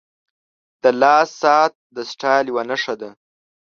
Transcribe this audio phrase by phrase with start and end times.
[0.83, 3.09] •د لاس ساعت د سټایل یوه نښه ده.